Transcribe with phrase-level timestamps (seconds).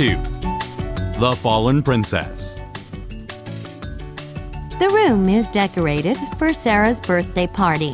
[0.00, 0.16] 2
[1.18, 2.56] The Fallen Princess.
[4.78, 7.92] The room is decorated for Sarah's birthday party.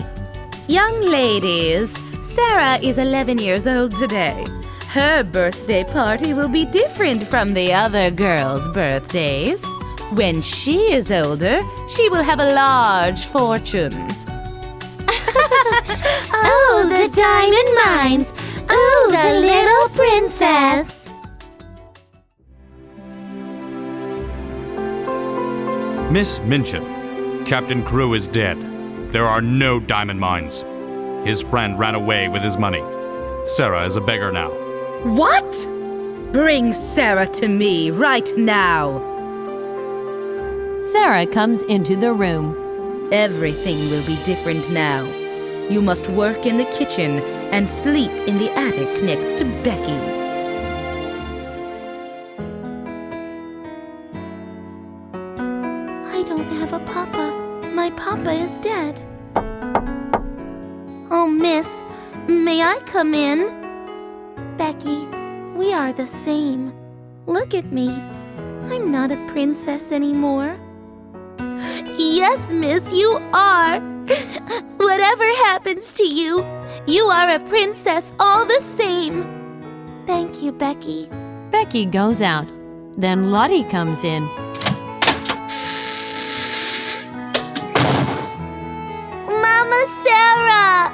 [0.69, 4.45] Young ladies, Sarah is 11 years old today.
[4.91, 9.61] Her birthday party will be different from the other girls' birthdays.
[10.13, 13.99] When she is older, she will have a large fortune.
[16.49, 18.33] Oh, the diamond mines!
[18.69, 20.96] Oh, the little princess!
[26.11, 27.45] Miss Minchin.
[27.47, 28.57] Captain Crewe is dead.
[29.13, 30.65] There are no diamond mines.
[31.27, 32.81] His friend ran away with his money.
[33.45, 34.51] Sarah is a beggar now.
[35.03, 35.53] What?
[36.33, 39.01] Bring Sarah to me right now.
[40.81, 43.09] Sarah comes into the room.
[43.13, 45.03] Everything will be different now.
[45.69, 47.19] You must work in the kitchen
[47.53, 50.26] and sleep in the attic next to Becky.
[56.27, 57.31] Don't have a papa.
[57.73, 59.01] My papa is dead.
[61.09, 61.85] Oh, miss,
[62.27, 63.47] may I come in?
[64.57, 65.07] Becky,
[65.55, 66.75] we are the same.
[67.27, 67.91] Look at me.
[68.71, 70.59] I'm not a princess anymore.
[71.97, 73.79] Yes, miss, you are.
[74.79, 76.45] Whatever happens to you,
[76.87, 79.25] you are a princess all the same.
[80.07, 81.09] Thank you, Becky.
[81.53, 82.49] Becky goes out.
[82.99, 84.29] Then Lottie comes in.
[89.67, 90.93] Mama Sarah!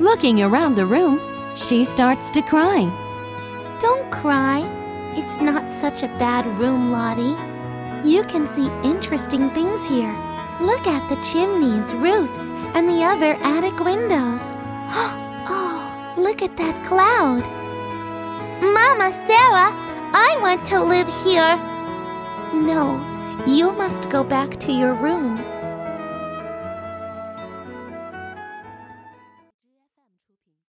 [0.00, 1.20] Looking around the room,
[1.56, 2.88] she starts to cry.
[3.80, 4.60] Don't cry.
[5.14, 7.36] It's not such a bad room, Lottie.
[8.08, 10.16] You can see interesting things here.
[10.58, 14.54] Look at the chimneys, roofs, and the other attic windows.
[15.44, 17.42] Oh, look at that cloud.
[18.62, 19.72] Mama Sarah,
[20.14, 21.56] I want to live here.
[22.54, 22.96] No,
[23.46, 25.44] you must go back to your room.